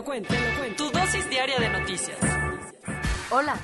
lo 0.00 0.04
cuento. 0.04 0.34
Tu 0.78 0.90
dosis 0.90 1.28
diaria 1.28 1.58
de 1.58 1.68
noticias. 1.68 2.18
Hola, 3.30 3.54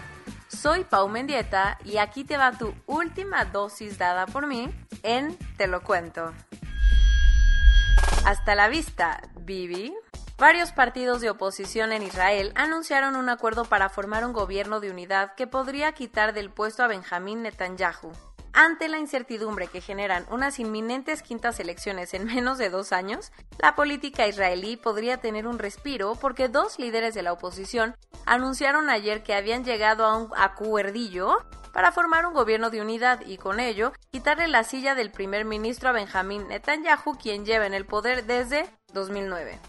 soy 0.48 0.84
Pau 0.84 1.08
Mendieta 1.08 1.78
y 1.82 1.96
aquí 1.96 2.24
te 2.24 2.36
va 2.36 2.52
tu 2.52 2.74
última 2.84 3.46
dosis 3.46 3.96
dada 3.96 4.26
por 4.26 4.46
mí 4.46 4.68
en 5.02 5.34
Te 5.56 5.66
lo 5.66 5.82
cuento. 5.82 6.34
Hasta 8.26 8.54
la 8.54 8.68
vista, 8.68 9.22
Bibi. 9.40 9.94
Varios 10.36 10.72
partidos 10.72 11.22
de 11.22 11.30
oposición 11.30 11.92
en 11.92 12.02
Israel 12.02 12.52
anunciaron 12.54 13.16
un 13.16 13.30
acuerdo 13.30 13.64
para 13.64 13.88
formar 13.88 14.26
un 14.26 14.34
gobierno 14.34 14.80
de 14.80 14.90
unidad 14.90 15.34
que 15.36 15.46
podría 15.46 15.92
quitar 15.92 16.34
del 16.34 16.50
puesto 16.50 16.82
a 16.82 16.86
Benjamín 16.86 17.42
Netanyahu. 17.42 18.12
Ante 18.58 18.88
la 18.88 18.96
incertidumbre 18.96 19.66
que 19.68 19.82
generan 19.82 20.24
unas 20.30 20.58
inminentes 20.58 21.22
quintas 21.22 21.60
elecciones 21.60 22.14
en 22.14 22.24
menos 22.24 22.56
de 22.56 22.70
dos 22.70 22.90
años, 22.90 23.30
la 23.58 23.74
política 23.74 24.26
israelí 24.26 24.78
podría 24.78 25.18
tener 25.18 25.46
un 25.46 25.58
respiro 25.58 26.14
porque 26.14 26.48
dos 26.48 26.78
líderes 26.78 27.12
de 27.12 27.22
la 27.22 27.34
oposición 27.34 27.94
anunciaron 28.24 28.88
ayer 28.88 29.22
que 29.22 29.34
habían 29.34 29.62
llegado 29.62 30.06
a 30.06 30.16
un 30.16 30.30
acuerdillo 30.34 31.36
para 31.74 31.92
formar 31.92 32.24
un 32.24 32.32
gobierno 32.32 32.70
de 32.70 32.80
unidad 32.80 33.20
y 33.26 33.36
con 33.36 33.60
ello 33.60 33.92
quitarle 34.10 34.48
la 34.48 34.64
silla 34.64 34.94
del 34.94 35.12
primer 35.12 35.44
ministro 35.44 35.90
a 35.90 35.92
Benjamín 35.92 36.48
Netanyahu, 36.48 37.18
quien 37.18 37.44
lleva 37.44 37.66
en 37.66 37.74
el 37.74 37.84
poder 37.84 38.24
desde 38.24 38.64
2009. 38.94 39.60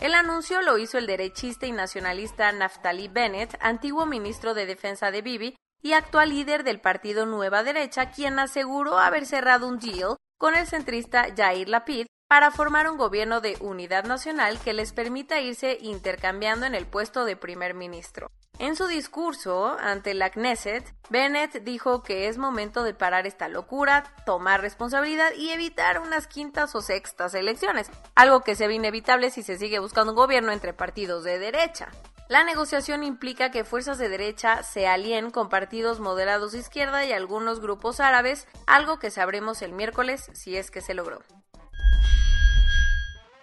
El 0.00 0.14
anuncio 0.14 0.62
lo 0.62 0.78
hizo 0.78 0.98
el 0.98 1.06
derechista 1.06 1.66
y 1.66 1.70
nacionalista 1.70 2.50
Naftali 2.50 3.06
Bennett, 3.06 3.56
antiguo 3.60 4.04
ministro 4.04 4.52
de 4.52 4.66
Defensa 4.66 5.12
de 5.12 5.22
Bibi 5.22 5.54
y 5.82 5.92
actual 5.92 6.30
líder 6.30 6.64
del 6.64 6.80
partido 6.80 7.26
Nueva 7.26 7.62
Derecha, 7.62 8.10
quien 8.10 8.38
aseguró 8.38 8.98
haber 8.98 9.26
cerrado 9.26 9.66
un 9.66 9.78
deal 9.78 10.16
con 10.38 10.54
el 10.54 10.66
centrista 10.66 11.28
Yair 11.28 11.68
Lapid 11.68 12.06
para 12.28 12.50
formar 12.50 12.90
un 12.90 12.96
gobierno 12.96 13.42
de 13.42 13.56
unidad 13.60 14.04
nacional 14.04 14.58
que 14.58 14.72
les 14.72 14.92
permita 14.92 15.40
irse 15.40 15.76
intercambiando 15.82 16.64
en 16.64 16.74
el 16.74 16.86
puesto 16.86 17.26
de 17.26 17.36
primer 17.36 17.74
ministro. 17.74 18.30
En 18.58 18.76
su 18.76 18.86
discurso 18.86 19.76
ante 19.80 20.14
la 20.14 20.30
Knesset, 20.30 20.94
Bennett 21.10 21.62
dijo 21.62 22.02
que 22.02 22.28
es 22.28 22.38
momento 22.38 22.84
de 22.84 22.94
parar 22.94 23.26
esta 23.26 23.48
locura, 23.48 24.04
tomar 24.24 24.60
responsabilidad 24.60 25.32
y 25.36 25.50
evitar 25.50 25.98
unas 25.98 26.26
quintas 26.26 26.74
o 26.74 26.80
sextas 26.80 27.34
elecciones, 27.34 27.90
algo 28.14 28.42
que 28.42 28.54
se 28.54 28.66
ve 28.66 28.74
inevitable 28.74 29.30
si 29.30 29.42
se 29.42 29.58
sigue 29.58 29.78
buscando 29.78 30.12
un 30.12 30.16
gobierno 30.16 30.52
entre 30.52 30.72
partidos 30.72 31.24
de 31.24 31.38
derecha. 31.38 31.90
La 32.32 32.44
negociación 32.44 33.04
implica 33.04 33.50
que 33.50 33.62
fuerzas 33.62 33.98
de 33.98 34.08
derecha 34.08 34.62
se 34.62 34.88
alíen 34.88 35.30
con 35.30 35.50
partidos 35.50 36.00
moderados 36.00 36.52
de 36.52 36.60
izquierda 36.60 37.04
y 37.04 37.12
algunos 37.12 37.60
grupos 37.60 38.00
árabes, 38.00 38.48
algo 38.66 38.98
que 38.98 39.10
sabremos 39.10 39.60
el 39.60 39.72
miércoles 39.72 40.30
si 40.32 40.56
es 40.56 40.70
que 40.70 40.80
se 40.80 40.94
logró. 40.94 41.20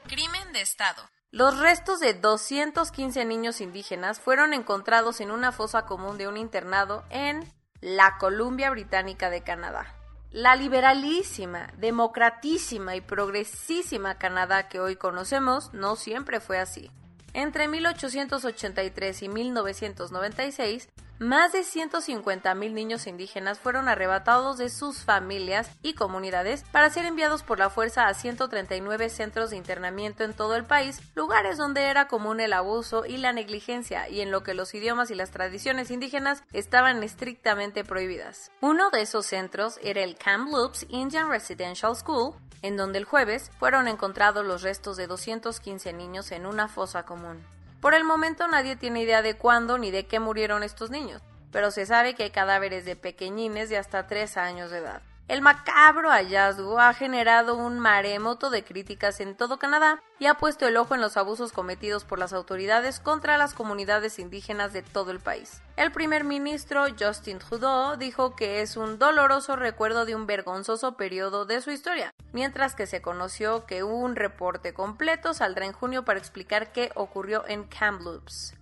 Crimen 0.07 0.53
de 0.53 0.61
Estado. 0.61 1.03
Los 1.29 1.59
restos 1.59 1.99
de 1.99 2.15
215 2.15 3.25
niños 3.25 3.61
indígenas 3.61 4.19
fueron 4.19 4.55
encontrados 4.55 5.21
en 5.21 5.29
una 5.29 5.51
fosa 5.51 5.85
común 5.85 6.17
de 6.17 6.27
un 6.27 6.35
internado 6.35 7.03
en 7.11 7.47
la 7.81 8.17
Columbia 8.17 8.71
Británica 8.71 9.29
de 9.29 9.43
Canadá. 9.43 9.93
La 10.31 10.55
liberalísima, 10.55 11.67
democratísima 11.77 12.95
y 12.95 13.01
progresísima 13.01 14.17
Canadá 14.17 14.67
que 14.67 14.79
hoy 14.79 14.95
conocemos 14.95 15.71
no 15.75 15.95
siempre 15.95 16.39
fue 16.39 16.57
así. 16.57 16.89
Entre 17.33 17.67
1883 17.67 19.23
y 19.23 19.29
1996, 19.29 20.89
más 21.19 21.51
de 21.51 21.59
150.000 21.59 22.71
niños 22.71 23.05
indígenas 23.05 23.59
fueron 23.59 23.89
arrebatados 23.89 24.57
de 24.57 24.69
sus 24.69 25.03
familias 25.03 25.69
y 25.81 25.93
comunidades 25.93 26.63
para 26.71 26.89
ser 26.89 27.05
enviados 27.05 27.43
por 27.43 27.59
la 27.59 27.69
fuerza 27.69 28.07
a 28.07 28.13
139 28.13 29.09
centros 29.09 29.49
de 29.49 29.57
internamiento 29.57 30.23
en 30.23 30.33
todo 30.33 30.55
el 30.55 30.63
país, 30.63 31.01
lugares 31.15 31.57
donde 31.57 31.83
era 31.83 32.07
común 32.07 32.39
el 32.39 32.53
abuso 32.53 33.05
y 33.05 33.17
la 33.17 33.33
negligencia 33.33 34.07
y 34.09 34.21
en 34.21 34.31
lo 34.31 34.43
que 34.43 34.53
los 34.53 34.73
idiomas 34.73 35.11
y 35.11 35.15
las 35.15 35.31
tradiciones 35.31 35.91
indígenas 35.91 36.43
estaban 36.53 37.03
estrictamente 37.03 37.83
prohibidas. 37.83 38.51
Uno 38.61 38.89
de 38.89 39.01
esos 39.01 39.25
centros 39.25 39.79
era 39.83 40.01
el 40.01 40.15
Kamloops 40.15 40.85
Indian 40.89 41.29
Residential 41.29 41.95
School, 41.95 42.33
en 42.61 42.77
donde 42.77 42.99
el 42.99 43.05
jueves 43.05 43.51
fueron 43.59 43.87
encontrados 43.87 44.45
los 44.45 44.61
restos 44.61 44.97
de 44.97 45.07
215 45.07 45.93
niños 45.93 46.31
en 46.31 46.45
una 46.45 46.67
fosa 46.67 47.03
común. 47.03 47.43
Por 47.81 47.93
el 47.93 48.03
momento 48.03 48.47
nadie 48.47 48.75
tiene 48.75 49.01
idea 49.01 49.21
de 49.21 49.37
cuándo 49.37 49.77
ni 49.77 49.89
de 49.91 50.05
qué 50.05 50.19
murieron 50.19 50.63
estos 50.63 50.89
niños, 50.89 51.21
pero 51.51 51.71
se 51.71 51.85
sabe 51.85 52.13
que 52.13 52.23
hay 52.23 52.31
cadáveres 52.31 52.83
de 52.85 52.95
pequeñines 52.95 53.69
de 53.69 53.77
hasta 53.77 54.05
3 54.05 54.37
años 54.37 54.69
de 54.71 54.79
edad. 54.79 55.01
El 55.29 55.43
macabro 55.43 56.09
hallazgo 56.09 56.79
ha 56.79 56.91
generado 56.95 57.55
un 57.55 57.77
maremoto 57.77 58.49
de 58.49 58.63
críticas 58.63 59.19
en 59.19 59.37
todo 59.37 59.59
Canadá 59.59 60.01
y 60.17 60.25
ha 60.25 60.33
puesto 60.33 60.67
el 60.67 60.75
ojo 60.75 60.95
en 60.95 61.01
los 61.01 61.17
abusos 61.17 61.51
cometidos 61.51 62.03
por 62.03 62.17
las 62.17 62.33
autoridades 62.33 62.99
contra 62.99 63.37
las 63.37 63.53
comunidades 63.53 64.17
indígenas 64.17 64.73
de 64.73 64.81
todo 64.81 65.11
el 65.11 65.19
país. 65.19 65.61
El 65.77 65.91
primer 65.91 66.23
ministro 66.23 66.87
Justin 66.99 67.37
Trudeau 67.37 67.95
dijo 67.95 68.35
que 68.35 68.61
es 68.61 68.75
un 68.75 68.97
doloroso 68.97 69.55
recuerdo 69.55 70.05
de 70.05 70.15
un 70.15 70.25
vergonzoso 70.25 70.97
periodo 70.97 71.45
de 71.45 71.61
su 71.61 71.69
historia, 71.69 72.11
mientras 72.33 72.73
que 72.73 72.87
se 72.87 73.03
conoció 73.03 73.67
que 73.67 73.83
un 73.83 74.15
reporte 74.15 74.73
completo 74.73 75.35
saldrá 75.35 75.67
en 75.67 75.73
junio 75.73 76.03
para 76.05 76.17
explicar 76.17 76.71
qué 76.71 76.91
ocurrió 76.95 77.47
en 77.47 77.65
Kamloops. 77.65 78.55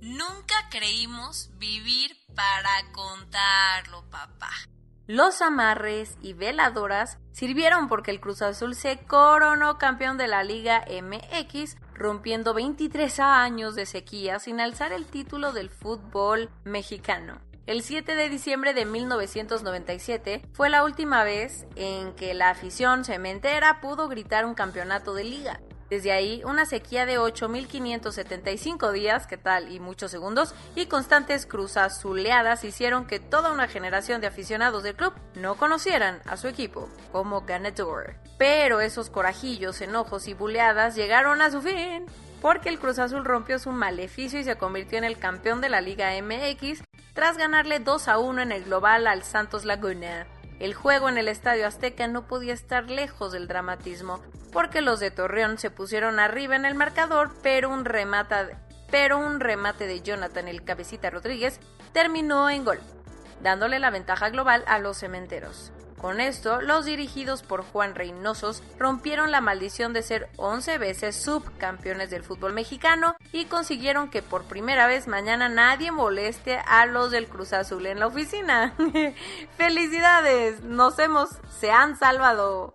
Nunca 0.00 0.54
creímos 0.70 1.50
vivir 1.58 2.16
para 2.34 2.90
contarlo, 2.94 4.02
papá. 4.08 4.50
Los 5.06 5.42
amarres 5.42 6.16
y 6.22 6.32
veladoras 6.32 7.18
sirvieron 7.30 7.88
porque 7.88 8.10
el 8.10 8.20
Cruz 8.20 8.40
Azul 8.40 8.74
se 8.74 8.96
coronó 9.00 9.76
campeón 9.76 10.16
de 10.16 10.28
la 10.28 10.42
Liga 10.44 10.82
MX, 10.88 11.76
rompiendo 11.92 12.54
23 12.54 13.20
años 13.20 13.74
de 13.74 13.84
sequía 13.84 14.38
sin 14.38 14.60
alzar 14.60 14.94
el 14.94 15.04
título 15.04 15.52
del 15.52 15.68
fútbol 15.68 16.48
mexicano. 16.64 17.38
El 17.66 17.82
7 17.82 18.14
de 18.14 18.30
diciembre 18.30 18.72
de 18.72 18.86
1997 18.86 20.42
fue 20.52 20.70
la 20.70 20.84
última 20.84 21.22
vez 21.22 21.66
en 21.76 22.14
que 22.14 22.32
la 22.32 22.48
afición 22.48 23.04
cementera 23.04 23.82
pudo 23.82 24.08
gritar 24.08 24.46
un 24.46 24.54
campeonato 24.54 25.12
de 25.12 25.24
liga. 25.24 25.60
Desde 25.90 26.12
ahí, 26.12 26.42
una 26.44 26.66
sequía 26.66 27.06
de 27.06 27.18
8.575 27.18 28.92
días, 28.92 29.26
¿qué 29.26 29.36
tal? 29.36 29.70
Y 29.70 29.80
muchos 29.80 30.10
segundos, 30.10 30.54
y 30.74 30.86
constantes 30.86 31.46
cruzazuleadas 31.46 32.64
hicieron 32.64 33.06
que 33.06 33.20
toda 33.20 33.52
una 33.52 33.68
generación 33.68 34.20
de 34.20 34.26
aficionados 34.26 34.82
del 34.82 34.96
club 34.96 35.12
no 35.34 35.56
conocieran 35.56 36.20
a 36.26 36.36
su 36.36 36.48
equipo 36.48 36.88
como 37.12 37.42
ganador. 37.42 38.14
Pero 38.38 38.80
esos 38.80 39.10
corajillos, 39.10 39.80
enojos 39.80 40.26
y 40.26 40.34
buleadas 40.34 40.94
llegaron 40.96 41.42
a 41.42 41.50
su 41.50 41.60
fin, 41.60 42.06
porque 42.40 42.68
el 42.68 42.78
Cruz 42.78 42.98
Azul 42.98 43.24
rompió 43.24 43.58
su 43.58 43.70
maleficio 43.70 44.40
y 44.40 44.44
se 44.44 44.56
convirtió 44.56 44.98
en 44.98 45.04
el 45.04 45.18
campeón 45.18 45.60
de 45.60 45.68
la 45.68 45.80
Liga 45.80 46.10
MX 46.20 46.82
tras 47.14 47.38
ganarle 47.38 47.78
2 47.78 48.08
a 48.08 48.18
1 48.18 48.42
en 48.42 48.52
el 48.52 48.64
global 48.64 49.06
al 49.06 49.22
Santos 49.22 49.64
Laguna. 49.64 50.26
El 50.60 50.74
juego 50.74 51.08
en 51.08 51.18
el 51.18 51.28
Estadio 51.28 51.66
Azteca 51.66 52.06
no 52.06 52.26
podía 52.26 52.54
estar 52.54 52.88
lejos 52.88 53.32
del 53.32 53.48
dramatismo, 53.48 54.20
porque 54.52 54.80
los 54.80 55.00
de 55.00 55.10
Torreón 55.10 55.58
se 55.58 55.70
pusieron 55.70 56.20
arriba 56.20 56.54
en 56.54 56.64
el 56.64 56.74
marcador, 56.74 57.32
pero 57.42 57.70
un, 57.70 57.84
pero 58.90 59.18
un 59.18 59.40
remate 59.40 59.86
de 59.86 60.00
Jonathan 60.00 60.46
el 60.48 60.64
Cabecita 60.64 61.10
Rodríguez 61.10 61.58
terminó 61.92 62.48
en 62.48 62.64
gol, 62.64 62.78
dándole 63.42 63.78
la 63.78 63.90
ventaja 63.90 64.30
global 64.30 64.64
a 64.66 64.78
los 64.78 64.98
cementeros. 64.98 65.72
Con 66.04 66.20
esto, 66.20 66.60
los 66.60 66.84
dirigidos 66.84 67.42
por 67.42 67.64
Juan 67.64 67.94
Reynosos 67.94 68.62
rompieron 68.78 69.30
la 69.30 69.40
maldición 69.40 69.94
de 69.94 70.02
ser 70.02 70.28
11 70.36 70.76
veces 70.76 71.16
subcampeones 71.16 72.10
del 72.10 72.22
fútbol 72.22 72.52
mexicano 72.52 73.16
y 73.32 73.46
consiguieron 73.46 74.10
que 74.10 74.20
por 74.20 74.44
primera 74.44 74.86
vez 74.86 75.08
mañana 75.08 75.48
nadie 75.48 75.92
moleste 75.92 76.58
a 76.66 76.84
los 76.84 77.10
del 77.10 77.26
Cruz 77.26 77.54
Azul 77.54 77.86
en 77.86 78.00
la 78.00 78.08
oficina. 78.08 78.74
¡Felicidades! 79.56 80.60
Nos 80.60 80.98
hemos, 80.98 81.30
se 81.58 81.70
han 81.70 81.96
salvado. 81.96 82.74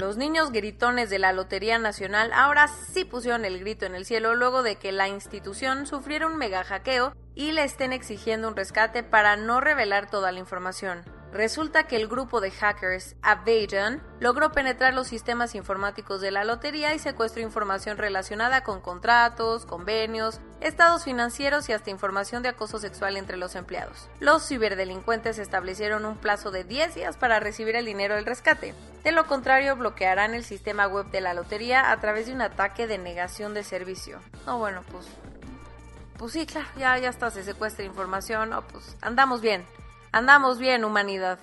Los 0.00 0.16
niños 0.16 0.50
gritones 0.50 1.10
de 1.10 1.20
la 1.20 1.32
Lotería 1.32 1.78
Nacional 1.78 2.32
ahora 2.32 2.66
sí 2.66 3.04
pusieron 3.04 3.44
el 3.44 3.60
grito 3.60 3.86
en 3.86 3.94
el 3.94 4.04
cielo 4.04 4.34
luego 4.34 4.64
de 4.64 4.74
que 4.74 4.90
la 4.90 5.06
institución 5.06 5.86
sufriera 5.86 6.26
un 6.26 6.36
mega 6.36 6.64
hackeo 6.64 7.14
y 7.36 7.52
le 7.52 7.62
estén 7.62 7.92
exigiendo 7.92 8.48
un 8.48 8.56
rescate 8.56 9.04
para 9.04 9.36
no 9.36 9.60
revelar 9.60 10.10
toda 10.10 10.32
la 10.32 10.40
información. 10.40 11.04
Resulta 11.32 11.86
que 11.86 11.96
el 11.96 12.08
grupo 12.08 12.40
de 12.40 12.50
hackers 12.50 13.14
Avaden 13.22 14.02
logró 14.18 14.50
penetrar 14.50 14.94
los 14.94 15.08
sistemas 15.08 15.54
informáticos 15.54 16.20
de 16.20 16.30
la 16.30 16.44
lotería 16.44 16.94
y 16.94 16.98
secuestró 16.98 17.42
información 17.42 17.98
relacionada 17.98 18.64
con 18.64 18.80
contratos, 18.80 19.66
convenios, 19.66 20.40
estados 20.60 21.04
financieros 21.04 21.68
y 21.68 21.72
hasta 21.72 21.90
información 21.90 22.42
de 22.42 22.48
acoso 22.48 22.78
sexual 22.78 23.16
entre 23.16 23.36
los 23.36 23.56
empleados. 23.56 24.08
Los 24.20 24.48
ciberdelincuentes 24.48 25.38
establecieron 25.38 26.06
un 26.06 26.16
plazo 26.16 26.50
de 26.50 26.64
10 26.64 26.94
días 26.94 27.16
para 27.16 27.40
recibir 27.40 27.76
el 27.76 27.84
dinero 27.84 28.14
del 28.14 28.24
rescate. 28.24 28.74
De 29.04 29.12
lo 29.12 29.26
contrario, 29.26 29.76
bloquearán 29.76 30.34
el 30.34 30.44
sistema 30.44 30.86
web 30.86 31.10
de 31.10 31.20
la 31.20 31.34
lotería 31.34 31.92
a 31.92 32.00
través 32.00 32.26
de 32.26 32.32
un 32.32 32.40
ataque 32.40 32.86
de 32.86 32.98
negación 32.98 33.52
de 33.52 33.64
servicio. 33.64 34.18
No, 34.46 34.58
bueno, 34.58 34.82
pues 34.90 35.06
pues 36.18 36.32
sí, 36.32 36.46
claro, 36.46 36.66
ya, 36.76 36.98
ya 36.98 37.10
está, 37.10 37.30
se 37.30 37.44
secuestra 37.44 37.84
información, 37.84 38.50
no, 38.50 38.62
pues 38.62 38.96
andamos 39.00 39.40
bien. 39.40 39.64
Andamos 40.12 40.58
bien, 40.58 40.84
humanidad. 40.84 41.38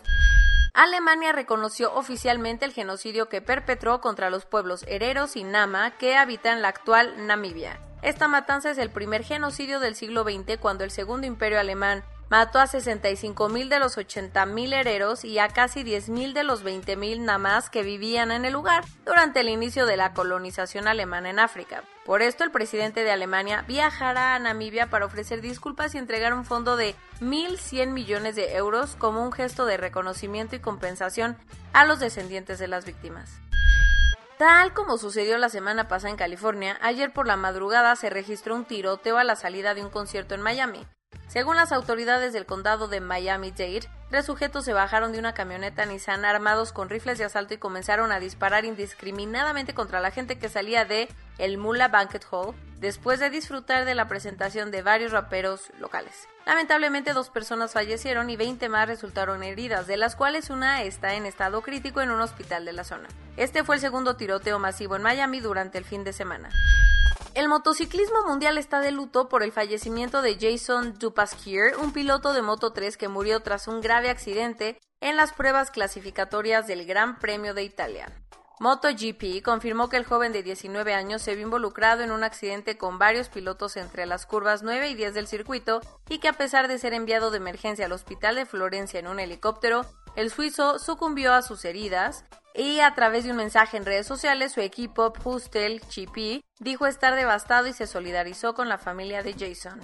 Alemania 0.74 1.32
reconoció 1.32 1.94
oficialmente 1.94 2.66
el 2.66 2.74
genocidio 2.74 3.30
que 3.30 3.42
perpetró 3.42 4.02
contra 4.02 4.30
los 4.30 4.46
pueblos 4.46 4.84
hereros 4.88 5.36
y 5.36 5.44
nama 5.44 5.92
que 5.98 6.18
habitan 6.18 6.62
la 6.62 6.68
actual 6.70 7.28
Namibia. 7.28 7.80
Esta 8.02 8.28
matanza 8.28 8.72
es 8.72 8.78
el 8.78 8.90
primer 8.90 9.24
genocidio 9.24 9.80
del 9.80 9.96
siglo 9.96 10.24
XX 10.24 10.58
cuando 10.60 10.84
el 10.84 10.92
Segundo 10.92 11.28
Imperio 11.28 11.60
Alemán 11.60 12.04
mató 12.30 12.60
a 12.60 12.68
65.000 12.68 13.70
de 13.70 13.80
los 13.80 13.98
80.000 13.98 14.74
hereros 14.74 15.26
y 15.26 15.40
a 15.40 15.50
casi 15.50 15.84
10.000 15.84 16.34
de 16.34 16.44
los 16.44 16.64
20.000 16.64 17.22
namás 17.22 17.70
que 17.70 17.84
vivían 17.84 18.32
en 18.32 18.46
el 18.46 18.54
lugar 18.54 18.84
durante 19.06 19.42
el 19.42 19.50
inicio 19.50 19.86
de 19.86 19.98
la 19.98 20.14
colonización 20.14 20.88
alemana 20.88 21.30
en 21.30 21.40
África. 21.40 21.84
Por 22.06 22.22
esto, 22.22 22.44
el 22.44 22.52
presidente 22.52 23.04
de 23.04 23.12
Alemania 23.12 23.64
viajará 23.68 24.36
a 24.36 24.40
Namibia 24.40 24.90
para 24.90 25.06
ofrecer 25.06 25.42
disculpas 25.42 25.96
y 25.96 25.98
entregar 25.98 26.34
un 26.34 26.46
fondo 26.46 26.78
de 26.78 26.96
1.100 27.22 27.88
millones 27.88 28.36
de 28.36 28.56
euros 28.56 28.96
como 28.96 29.24
un 29.24 29.32
gesto 29.32 29.66
de 29.66 29.78
reconocimiento 29.78 30.56
y 30.56 30.60
compensación 30.60 31.38
a 31.74 31.86
los 31.86 32.00
descendientes 32.00 32.60
de 32.60 32.68
las 32.68 32.86
víctimas. 32.86 33.40
Tal 34.38 34.74
como 34.74 34.98
sucedió 34.98 35.38
la 35.38 35.48
semana 35.48 35.88
pasada 35.88 36.12
en 36.12 36.18
California, 36.18 36.78
ayer 36.82 37.14
por 37.14 37.26
la 37.26 37.38
madrugada 37.38 37.96
se 37.96 38.10
registró 38.10 38.54
un 38.54 38.66
tiroteo 38.66 39.18
a 39.18 39.24
la 39.24 39.38
salida 39.38 39.74
de 39.74 39.82
un 39.82 39.90
concierto 39.90 40.36
en 40.36 40.42
Miami. 40.42 40.86
Según 41.28 41.56
las 41.56 41.72
autoridades 41.72 42.34
del 42.34 42.46
condado 42.46 42.88
de 42.88 43.02
Miami-Dade, 43.02 43.90
tres 44.10 44.26
sujetos 44.26 44.64
se 44.64 44.74
bajaron 44.74 45.12
de 45.12 45.20
una 45.20 45.34
camioneta 45.34 45.86
Nissan 45.86 46.24
armados 46.24 46.72
con 46.72 46.90
rifles 46.90 47.18
de 47.18 47.26
asalto 47.26 47.54
y 47.54 47.58
comenzaron 47.58 48.12
a 48.12 48.20
disparar 48.20 48.64
indiscriminadamente 48.66 49.74
contra 49.74 50.00
la 50.00 50.12
gente 50.12 50.38
que 50.38 50.50
salía 50.50 50.86
de 50.86 51.10
el 51.38 51.58
Mula 51.58 51.88
Banquet 51.88 52.26
Hall 52.32 52.56
después 52.80 53.20
de 53.20 53.30
disfrutar 53.30 53.86
de 53.86 53.96
la 53.96 54.08
presentación 54.08 54.72
de 54.72 54.82
varios 54.82 55.12
raperos 55.12 55.72
locales. 55.80 56.28
Lamentablemente 56.46 57.14
dos 57.14 57.30
personas 57.30 57.74
fallecieron 57.74 58.30
y 58.30 58.36
20 58.36 58.70
más 58.70 58.88
resultaron 58.88 59.42
heridas, 59.44 59.88
de 59.88 59.98
las 59.98 60.16
cuales 60.16 60.50
una 60.50 60.84
está 60.84 61.16
en 61.16 61.26
estado 61.26 61.62
crítico 61.62 62.02
en 62.02 62.12
un 62.12 62.22
hospital 62.22 62.64
de 62.66 62.74
la 62.74 62.84
zona. 62.84 63.08
Este 63.38 63.64
fue 63.64 63.76
el 63.76 63.82
segundo 63.82 64.16
tiroteo 64.16 64.60
masivo 64.60 64.96
en 64.96 65.02
Miami 65.02 65.40
durante 65.40 65.80
el 65.80 65.86
fin 65.86 66.04
de 66.04 66.14
semana. 66.14 66.50
El 67.36 67.50
motociclismo 67.50 68.24
mundial 68.26 68.58
está 68.58 68.80
de 68.80 68.92
luto 68.92 69.28
por 69.28 69.44
el 69.44 69.52
fallecimiento 69.52 70.22
de 70.22 70.38
Jason 70.40 70.98
Dupasquier, 70.98 71.76
un 71.76 71.92
piloto 71.92 72.32
de 72.32 72.42
Moto 72.42 72.72
3 72.72 72.96
que 72.96 73.10
murió 73.10 73.42
tras 73.42 73.68
un 73.68 73.82
grave 73.82 74.10
accidente 74.10 74.80
en 75.02 75.18
las 75.18 75.34
pruebas 75.34 75.70
clasificatorias 75.70 76.66
del 76.66 76.86
Gran 76.86 77.20
Premio 77.20 77.54
de 77.54 77.64
Italia. 77.64 78.10
MotoGP 78.62 79.44
confirmó 79.44 79.90
que 79.90 79.98
el 79.98 80.06
joven 80.06 80.32
de 80.32 80.44
19 80.44 80.94
años 80.94 81.22
se 81.22 81.36
vio 81.36 81.44
involucrado 81.44 82.04
en 82.04 82.12
un 82.12 82.24
accidente 82.24 82.78
con 82.78 83.00
varios 83.00 83.28
pilotos 83.28 83.76
entre 83.76 84.06
las 84.06 84.26
curvas 84.26 84.64
9 84.64 84.88
y 84.88 84.96
10 84.96 85.14
del 85.14 85.28
circuito 85.28 85.82
y 86.08 86.20
que 86.20 86.30
a 86.30 86.34
pesar 86.34 86.70
de 86.70 86.80
ser 86.80 86.94
enviado 86.94 87.32
de 87.32 87.38
emergencia 87.38 87.86
al 87.86 87.92
hospital 87.92 88.36
de 88.36 88.46
Florencia 88.46 89.02
en 89.02 89.08
un 89.08 89.20
helicóptero, 89.20 89.86
el 90.16 90.32
suizo 90.32 90.80
sucumbió 90.80 91.34
a 91.34 91.42
sus 91.42 91.66
heridas 91.66 92.24
y 92.56 92.80
a 92.80 92.94
través 92.96 93.26
de 93.26 93.32
un 93.32 93.38
mensaje 93.38 93.78
en 93.78 93.86
redes 93.86 94.08
sociales 94.08 94.54
su 94.54 94.62
equipo 94.62 95.12
Pustel 95.14 95.82
GP 95.82 96.42
dijo 96.60 96.88
estar 96.88 97.16
devastado 97.16 97.68
y 97.68 97.74
se 97.74 97.88
solidarizó 97.88 98.54
con 98.54 98.70
la 98.70 98.78
familia 98.78 99.24
de 99.24 99.34
Jason. 99.34 99.82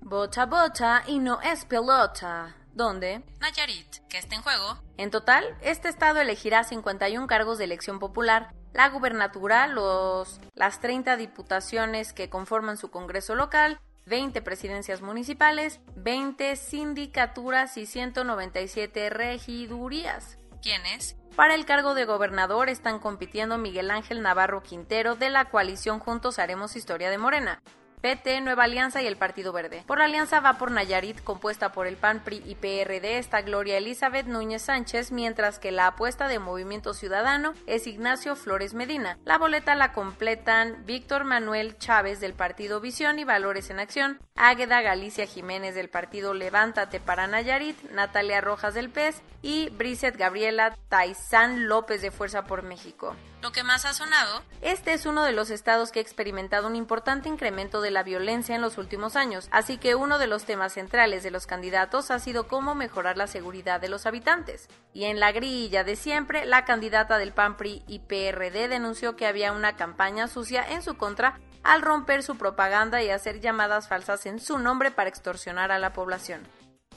Bota 0.00 0.46
bota 0.46 1.02
y 1.06 1.18
no 1.18 1.40
es 1.42 1.64
pelota. 1.64 2.54
¿Dónde? 2.72 3.22
Nayarit, 3.40 3.96
que 4.08 4.18
está 4.18 4.36
en 4.36 4.42
juego. 4.42 4.78
En 4.96 5.10
total, 5.10 5.44
este 5.62 5.88
estado 5.88 6.20
elegirá 6.20 6.62
51 6.62 7.26
cargos 7.26 7.58
de 7.58 7.64
elección 7.64 7.98
popular, 7.98 8.54
la 8.72 8.88
gubernatura, 8.88 9.66
los, 9.66 10.40
las 10.54 10.80
30 10.80 11.16
diputaciones 11.16 12.12
que 12.12 12.30
conforman 12.30 12.76
su 12.76 12.90
Congreso 12.90 13.34
local, 13.34 13.80
20 14.06 14.40
presidencias 14.42 15.02
municipales, 15.02 15.80
20 15.96 16.54
sindicaturas 16.54 17.76
y 17.76 17.86
197 17.86 19.10
regidurías. 19.10 20.38
¿Quiénes? 20.62 21.16
Para 21.36 21.54
el 21.54 21.64
cargo 21.66 21.94
de 21.94 22.04
gobernador 22.04 22.68
están 22.68 22.98
compitiendo 22.98 23.58
Miguel 23.58 23.90
Ángel 23.90 24.22
Navarro 24.22 24.62
Quintero 24.62 25.14
de 25.14 25.30
la 25.30 25.46
coalición 25.46 26.00
Juntos 26.00 26.38
Haremos 26.38 26.74
Historia 26.74 27.10
de 27.10 27.18
Morena, 27.18 27.62
PT, 28.00 28.40
Nueva 28.40 28.64
Alianza 28.64 29.02
y 29.02 29.06
el 29.06 29.16
Partido 29.16 29.52
Verde. 29.52 29.84
Por 29.86 29.98
la 29.98 30.04
alianza 30.04 30.40
va 30.40 30.54
por 30.54 30.70
Nayarit, 30.70 31.22
compuesta 31.22 31.72
por 31.72 31.86
el 31.86 31.96
PAN, 31.96 32.20
PRI 32.24 32.42
y 32.46 32.54
PRD, 32.54 33.18
está 33.18 33.42
Gloria 33.42 33.76
Elizabeth 33.76 34.26
Núñez 34.26 34.62
Sánchez, 34.62 35.12
mientras 35.12 35.58
que 35.58 35.72
la 35.72 35.88
apuesta 35.88 36.28
de 36.28 36.38
Movimiento 36.38 36.94
Ciudadano 36.94 37.52
es 37.66 37.86
Ignacio 37.86 38.36
Flores 38.36 38.74
Medina. 38.74 39.18
La 39.24 39.38
boleta 39.38 39.74
la 39.74 39.92
completan 39.92 40.84
Víctor 40.86 41.24
Manuel 41.24 41.78
Chávez 41.78 42.20
del 42.20 42.34
Partido 42.34 42.80
Visión 42.80 43.18
y 43.18 43.24
Valores 43.24 43.70
en 43.70 43.80
Acción, 43.80 44.18
Águeda 44.36 44.80
Galicia 44.80 45.26
Jiménez 45.26 45.74
del 45.74 45.88
Partido 45.88 46.34
Levántate 46.34 47.00
para 47.00 47.26
Nayarit, 47.26 47.78
Natalia 47.90 48.40
Rojas 48.40 48.74
del 48.74 48.90
PES 48.90 49.22
y 49.42 49.70
Brisset 49.70 50.16
Gabriela 50.16 50.76
Taizán 50.88 51.68
López 51.68 52.02
de 52.02 52.10
Fuerza 52.10 52.44
por 52.44 52.62
México. 52.62 53.14
Lo 53.40 53.52
que 53.52 53.62
más 53.62 53.84
ha 53.84 53.94
sonado. 53.94 54.42
Este 54.62 54.92
es 54.92 55.06
uno 55.06 55.22
de 55.22 55.32
los 55.32 55.50
estados 55.50 55.92
que 55.92 56.00
ha 56.00 56.02
experimentado 56.02 56.66
un 56.66 56.74
importante 56.74 57.28
incremento 57.28 57.80
de 57.80 57.92
la 57.92 58.02
violencia 58.02 58.56
en 58.56 58.60
los 58.60 58.78
últimos 58.78 59.14
años, 59.14 59.48
así 59.52 59.78
que 59.78 59.94
uno 59.94 60.18
de 60.18 60.26
los 60.26 60.44
temas 60.44 60.72
centrales 60.72 61.22
de 61.22 61.30
los 61.30 61.46
candidatos 61.46 62.10
ha 62.10 62.18
sido 62.18 62.48
cómo 62.48 62.74
mejorar 62.74 63.16
la 63.16 63.28
seguridad 63.28 63.80
de 63.80 63.88
los 63.88 64.06
habitantes. 64.06 64.68
Y 64.92 65.04
en 65.04 65.20
la 65.20 65.30
grilla 65.30 65.84
de 65.84 65.94
siempre, 65.94 66.46
la 66.46 66.64
candidata 66.64 67.16
del 67.18 67.32
PAN 67.32 67.56
PRI 67.56 67.84
y 67.86 68.00
PRD 68.00 68.66
denunció 68.66 69.14
que 69.14 69.26
había 69.26 69.52
una 69.52 69.76
campaña 69.76 70.26
sucia 70.26 70.68
en 70.68 70.82
su 70.82 70.96
contra 70.96 71.38
al 71.62 71.82
romper 71.82 72.24
su 72.24 72.36
propaganda 72.36 73.02
y 73.02 73.10
hacer 73.10 73.40
llamadas 73.40 73.88
falsas 73.88 74.26
en 74.26 74.40
su 74.40 74.58
nombre 74.58 74.90
para 74.90 75.08
extorsionar 75.08 75.70
a 75.70 75.78
la 75.78 75.92
población. 75.92 76.42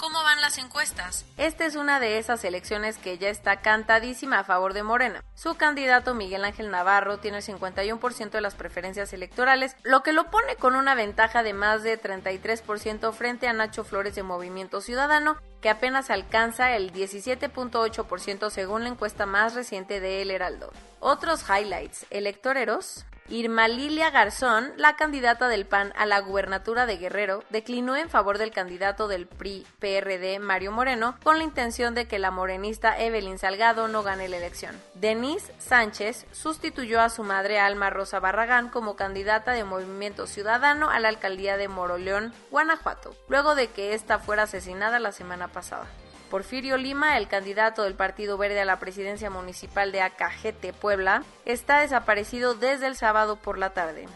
¿Cómo 0.01 0.23
van 0.23 0.41
las 0.41 0.57
encuestas? 0.57 1.25
Esta 1.37 1.63
es 1.63 1.75
una 1.75 1.99
de 1.99 2.17
esas 2.17 2.43
elecciones 2.43 2.97
que 2.97 3.19
ya 3.19 3.29
está 3.29 3.57
cantadísima 3.57 4.39
a 4.39 4.43
favor 4.43 4.73
de 4.73 4.81
Morena. 4.81 5.23
Su 5.35 5.57
candidato 5.57 6.15
Miguel 6.15 6.43
Ángel 6.43 6.71
Navarro 6.71 7.19
tiene 7.19 7.37
el 7.37 7.43
51% 7.43 8.31
de 8.31 8.41
las 8.41 8.55
preferencias 8.55 9.13
electorales, 9.13 9.75
lo 9.83 10.01
que 10.01 10.11
lo 10.11 10.31
pone 10.31 10.55
con 10.55 10.73
una 10.73 10.95
ventaja 10.95 11.43
de 11.43 11.53
más 11.53 11.83
de 11.83 12.01
33% 12.01 13.13
frente 13.13 13.47
a 13.47 13.53
Nacho 13.53 13.83
Flores 13.83 14.15
de 14.15 14.23
Movimiento 14.23 14.81
Ciudadano, 14.81 15.37
que 15.61 15.69
apenas 15.69 16.09
alcanza 16.09 16.75
el 16.75 16.91
17.8% 16.91 18.49
según 18.49 18.81
la 18.81 18.89
encuesta 18.89 19.27
más 19.27 19.53
reciente 19.53 19.99
de 19.99 20.23
El 20.23 20.31
Heraldo. 20.31 20.73
Otros 20.99 21.45
highlights 21.47 22.07
electoreros 22.09 23.05
Irma 23.31 23.69
Lilia 23.69 24.09
Garzón, 24.09 24.73
la 24.75 24.97
candidata 24.97 25.47
del 25.47 25.65
PAN 25.65 25.93
a 25.95 26.05
la 26.05 26.19
gubernatura 26.19 26.85
de 26.85 26.97
Guerrero, 26.97 27.45
declinó 27.49 27.95
en 27.95 28.09
favor 28.09 28.37
del 28.37 28.51
candidato 28.51 29.07
del 29.07 29.25
PRI 29.25 29.65
PRD 29.79 30.39
Mario 30.39 30.73
Moreno 30.73 31.15
con 31.23 31.37
la 31.37 31.45
intención 31.45 31.95
de 31.95 32.07
que 32.07 32.19
la 32.19 32.29
morenista 32.29 32.99
Evelyn 32.99 33.39
Salgado 33.39 33.87
no 33.87 34.03
gane 34.03 34.27
la 34.27 34.35
elección. 34.35 34.75
Denise 34.95 35.53
Sánchez 35.59 36.25
sustituyó 36.33 36.99
a 36.99 37.09
su 37.09 37.23
madre 37.23 37.57
Alma 37.57 37.89
Rosa 37.89 38.19
Barragán 38.19 38.67
como 38.67 38.97
candidata 38.97 39.53
de 39.53 39.63
Movimiento 39.63 40.27
Ciudadano 40.27 40.89
a 40.89 40.99
la 40.99 41.07
alcaldía 41.07 41.55
de 41.55 41.69
Moroleón, 41.69 42.33
Guanajuato, 42.51 43.15
luego 43.29 43.55
de 43.55 43.67
que 43.67 43.93
ésta 43.93 44.19
fuera 44.19 44.43
asesinada 44.43 44.99
la 44.99 45.13
semana 45.13 45.47
pasada. 45.47 45.87
Porfirio 46.31 46.77
Lima, 46.77 47.17
el 47.17 47.27
candidato 47.27 47.83
del 47.83 47.95
Partido 47.95 48.37
Verde 48.37 48.61
a 48.61 48.65
la 48.65 48.79
presidencia 48.79 49.29
municipal 49.29 49.91
de 49.91 50.01
Acajete, 50.01 50.71
Puebla, 50.71 51.25
está 51.43 51.81
desaparecido 51.81 52.55
desde 52.55 52.87
el 52.87 52.95
sábado 52.95 53.35
por 53.35 53.57
la 53.57 53.71
tarde. 53.71 54.07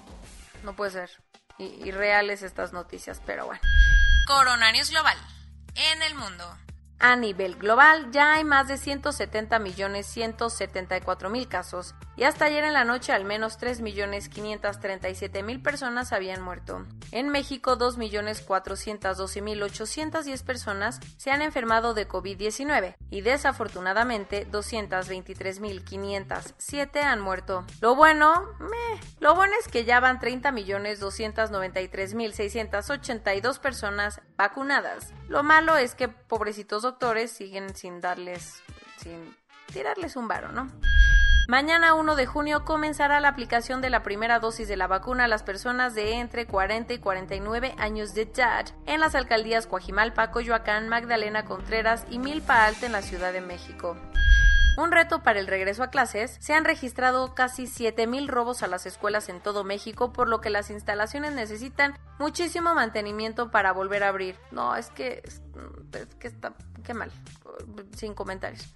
No 0.63 0.73
puede 0.77 0.91
ser. 0.91 1.11
Y, 1.57 1.91
reales 1.91 2.41
estas 2.41 2.71
noticias, 2.71 3.21
pero 3.25 3.45
bueno. 3.47 3.61
Coronarios 4.27 4.91
Global. 4.91 5.17
En 5.75 6.01
el 6.03 6.15
mundo. 6.15 6.57
A 6.99 7.17
nivel 7.17 7.55
global 7.57 8.09
ya 8.11 8.33
hay 8.33 8.45
más 8.45 8.69
de 8.69 8.77
170 8.77 9.59
millones 9.59 10.05
174 10.07 11.29
mil 11.29 11.47
casos 11.49 11.93
y 12.15 12.23
hasta 12.23 12.45
ayer 12.45 12.63
en 12.63 12.73
la 12.73 12.85
noche 12.85 13.11
al 13.11 13.25
menos 13.25 13.57
3 13.57 13.81
millones 13.81 14.29
537 14.29 15.43
mil 15.43 15.61
personas 15.61 16.13
habían 16.13 16.41
muerto. 16.41 16.85
En 17.11 17.29
México 17.29 17.75
2 17.75 17.97
millones 17.97 18.41
412 18.41 19.41
mil 19.41 19.61
810 19.61 20.43
personas 20.43 21.01
se 21.17 21.31
han 21.31 21.41
enfermado 21.41 21.93
de 21.93 22.07
COVID-19 22.07 22.95
y 23.09 23.21
desafortunadamente 23.21 24.45
223 24.45 25.59
mil 25.59 25.83
507 25.83 27.01
han 27.01 27.19
muerto. 27.19 27.65
Lo 27.81 27.95
bueno, 27.95 28.47
meh, 28.59 28.99
lo 29.19 29.35
bueno 29.35 29.53
es 29.59 29.67
que 29.67 29.83
ya 29.83 29.99
van 29.99 30.19
30 30.19 30.51
millones 30.53 31.01
293 31.01 32.13
mil 32.13 32.33
682 32.33 33.59
personas 33.59 34.21
vacunadas. 34.37 35.13
Lo 35.27 35.43
malo 35.43 35.75
es 35.75 35.93
que 35.95 36.07
pobrecitos 36.07 36.85
siguen 37.31 37.75
sin 37.75 38.01
darles, 38.01 38.61
sin 38.97 39.35
tirarles 39.71 40.15
un 40.15 40.27
varo, 40.27 40.51
¿no? 40.51 40.69
Mañana 41.47 41.93
1 41.93 42.15
de 42.15 42.25
junio 42.25 42.65
comenzará 42.65 43.19
la 43.19 43.27
aplicación 43.27 43.79
de 43.79 43.91
la 43.91 44.01
primera 44.01 44.39
dosis 44.39 44.67
de 44.67 44.77
la 44.77 44.87
vacuna 44.87 45.25
a 45.25 45.27
las 45.27 45.43
personas 45.43 45.93
de 45.93 46.13
entre 46.13 46.47
40 46.47 46.93
y 46.93 46.97
49 46.97 47.75
años 47.77 48.15
de 48.15 48.23
edad 48.23 48.65
en 48.87 48.99
las 48.99 49.13
alcaldías 49.13 49.67
Coajimalpa, 49.67 50.31
Coyoacán, 50.31 50.89
Magdalena 50.89 51.45
Contreras 51.45 52.05
y 52.09 52.17
Milpa 52.17 52.65
Alta 52.65 52.87
en 52.87 52.93
la 52.93 53.03
Ciudad 53.03 53.31
de 53.31 53.41
México. 53.41 53.95
Un 54.77 54.91
reto 54.91 55.23
para 55.23 55.39
el 55.39 55.47
regreso 55.47 55.83
a 55.83 55.89
clases, 55.89 56.35
se 56.39 56.53
han 56.53 56.65
registrado 56.65 57.33
casi 57.33 57.63
7.000 57.63 58.27
robos 58.27 58.61
a 58.61 58.67
las 58.67 58.85
escuelas 58.85 59.29
en 59.29 59.39
todo 59.39 59.63
México, 59.63 60.11
por 60.11 60.27
lo 60.27 60.41
que 60.41 60.49
las 60.49 60.69
instalaciones 60.69 61.33
necesitan 61.33 61.97
muchísimo 62.19 62.75
mantenimiento 62.75 63.51
para 63.51 63.71
volver 63.71 64.03
a 64.03 64.09
abrir. 64.09 64.37
No, 64.51 64.75
es 64.75 64.89
que, 64.89 65.21
es, 65.23 65.41
que 66.19 66.27
está, 66.27 66.53
qué 66.83 66.93
mal, 66.93 67.09
sin 67.95 68.13
comentarios. 68.13 68.73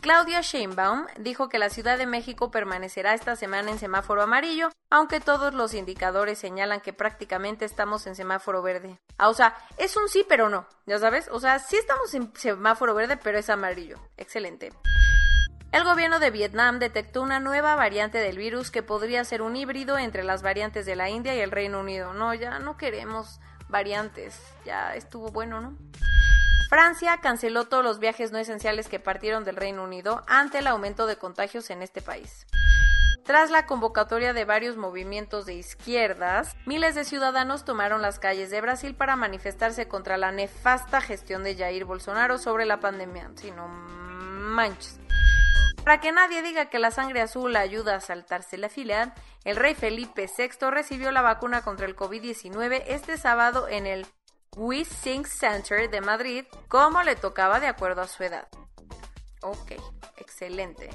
Claudia 0.00 0.40
Sheinbaum 0.40 1.06
dijo 1.18 1.50
que 1.50 1.58
la 1.58 1.68
Ciudad 1.68 1.98
de 1.98 2.06
México 2.06 2.50
permanecerá 2.50 3.12
esta 3.12 3.36
semana 3.36 3.70
en 3.70 3.78
semáforo 3.78 4.22
amarillo, 4.22 4.70
aunque 4.88 5.20
todos 5.20 5.52
los 5.52 5.74
indicadores 5.74 6.38
señalan 6.38 6.80
que 6.80 6.94
prácticamente 6.94 7.66
estamos 7.66 8.06
en 8.06 8.14
semáforo 8.14 8.62
verde. 8.62 8.98
Ah, 9.18 9.28
o 9.28 9.34
sea, 9.34 9.54
es 9.76 9.98
un 9.98 10.08
sí 10.08 10.24
pero 10.26 10.48
no, 10.48 10.66
ya 10.86 10.98
sabes, 10.98 11.28
o 11.30 11.38
sea, 11.38 11.58
sí 11.58 11.76
estamos 11.76 12.14
en 12.14 12.32
semáforo 12.34 12.94
verde 12.94 13.18
pero 13.18 13.38
es 13.38 13.50
amarillo. 13.50 13.98
Excelente. 14.16 14.72
El 15.70 15.84
gobierno 15.84 16.18
de 16.18 16.30
Vietnam 16.30 16.78
detectó 16.78 17.20
una 17.20 17.38
nueva 17.38 17.76
variante 17.76 18.18
del 18.18 18.38
virus 18.38 18.70
que 18.70 18.82
podría 18.82 19.22
ser 19.24 19.42
un 19.42 19.54
híbrido 19.54 19.98
entre 19.98 20.24
las 20.24 20.42
variantes 20.42 20.86
de 20.86 20.96
la 20.96 21.10
India 21.10 21.36
y 21.36 21.40
el 21.40 21.50
Reino 21.50 21.78
Unido. 21.78 22.14
No, 22.14 22.32
ya 22.32 22.58
no 22.58 22.78
queremos 22.78 23.38
variantes, 23.68 24.40
ya 24.64 24.94
estuvo 24.94 25.28
bueno, 25.28 25.60
¿no? 25.60 25.76
Francia 26.70 27.18
canceló 27.20 27.64
todos 27.64 27.82
los 27.82 27.98
viajes 27.98 28.30
no 28.30 28.38
esenciales 28.38 28.86
que 28.86 29.00
partieron 29.00 29.42
del 29.42 29.56
Reino 29.56 29.82
Unido 29.82 30.22
ante 30.28 30.58
el 30.58 30.68
aumento 30.68 31.06
de 31.06 31.16
contagios 31.16 31.68
en 31.68 31.82
este 31.82 32.00
país. 32.00 32.46
Tras 33.24 33.50
la 33.50 33.66
convocatoria 33.66 34.32
de 34.32 34.44
varios 34.44 34.76
movimientos 34.76 35.46
de 35.46 35.54
izquierdas, 35.54 36.56
miles 36.66 36.94
de 36.94 37.04
ciudadanos 37.04 37.64
tomaron 37.64 38.02
las 38.02 38.20
calles 38.20 38.50
de 38.50 38.60
Brasil 38.60 38.94
para 38.94 39.16
manifestarse 39.16 39.88
contra 39.88 40.16
la 40.16 40.30
nefasta 40.30 41.00
gestión 41.00 41.42
de 41.42 41.56
Jair 41.56 41.86
Bolsonaro 41.86 42.38
sobre 42.38 42.66
la 42.66 42.78
pandemia. 42.78 43.32
Si 43.34 43.50
no 43.50 43.66
manches. 43.66 45.00
Para 45.82 46.00
que 46.00 46.12
nadie 46.12 46.40
diga 46.40 46.66
que 46.66 46.78
la 46.78 46.92
sangre 46.92 47.20
azul 47.20 47.56
ayuda 47.56 47.96
a 47.96 48.00
saltarse 48.00 48.58
la 48.58 48.68
fila, 48.68 49.14
el 49.44 49.56
rey 49.56 49.74
Felipe 49.74 50.30
VI 50.38 50.70
recibió 50.70 51.10
la 51.10 51.22
vacuna 51.22 51.62
contra 51.62 51.86
el 51.86 51.96
COVID-19 51.96 52.84
este 52.86 53.18
sábado 53.18 53.66
en 53.66 53.88
el 53.88 54.06
Wissing 54.56 55.24
Center 55.26 55.90
de 55.90 56.00
Madrid 56.00 56.44
como 56.68 57.02
le 57.02 57.16
tocaba 57.16 57.60
de 57.60 57.68
acuerdo 57.68 58.02
a 58.02 58.08
su 58.08 58.22
edad. 58.22 58.48
Ok, 59.42 59.72
excelente. 60.16 60.90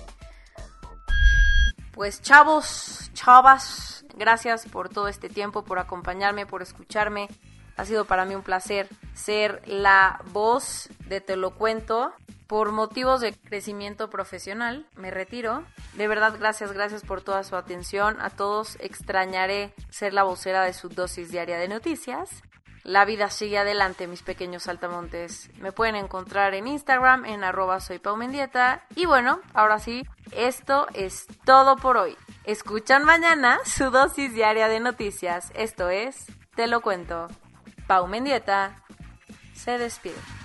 Pues 1.93 2.21
chavos, 2.21 3.09
chavas, 3.13 4.05
gracias 4.15 4.67
por 4.67 4.89
todo 4.89 5.07
este 5.07 5.29
tiempo, 5.29 5.63
por 5.63 5.79
acompañarme, 5.79 6.45
por 6.45 6.61
escucharme. 6.61 7.29
Ha 7.77 7.85
sido 7.85 8.05
para 8.05 8.25
mí 8.25 8.35
un 8.35 8.43
placer 8.43 8.89
ser 9.13 9.61
la 9.65 10.21
voz 10.31 10.89
de 11.07 11.21
Te 11.21 11.35
lo 11.35 11.55
cuento. 11.55 12.13
Por 12.47 12.71
motivos 12.71 13.21
de 13.21 13.33
crecimiento 13.33 14.09
profesional, 14.11 14.85
me 14.95 15.09
retiro. 15.09 15.63
De 15.93 16.07
verdad, 16.07 16.35
gracias, 16.37 16.73
gracias 16.73 17.01
por 17.01 17.23
toda 17.23 17.43
su 17.43 17.55
atención. 17.55 18.21
A 18.21 18.29
todos 18.29 18.77
extrañaré 18.81 19.73
ser 19.89 20.13
la 20.13 20.23
vocera 20.23 20.63
de 20.63 20.73
su 20.73 20.89
dosis 20.89 21.31
diaria 21.31 21.57
de 21.57 21.67
noticias. 21.67 22.43
La 22.85 23.03
vida 23.03 23.31
sigue 23.31 23.57
adelante, 23.57 24.05
mis 24.05 24.21
pequeños 24.21 24.61
saltamontes. 24.61 25.49
Me 25.57 25.71
pueden 25.71 25.95
encontrar 25.95 26.53
en 26.53 26.67
Instagram 26.67 27.25
en 27.25 27.43
arroba 27.43 27.79
soy 27.79 27.97
Paumendieta. 27.97 28.83
Y 28.95 29.07
bueno, 29.07 29.39
ahora 29.55 29.79
sí, 29.79 30.03
esto 30.31 30.85
es 30.93 31.25
todo 31.45 31.77
por 31.77 31.97
hoy. 31.97 32.15
Escuchan 32.43 33.03
mañana 33.03 33.57
su 33.65 33.89
dosis 33.89 34.35
diaria 34.35 34.67
de 34.67 34.79
noticias. 34.79 35.51
Esto 35.55 35.89
es, 35.89 36.27
te 36.55 36.67
lo 36.67 36.81
cuento. 36.81 37.27
Pau 37.87 38.05
Mendieta 38.05 38.83
se 39.55 39.79
despide. 39.79 40.44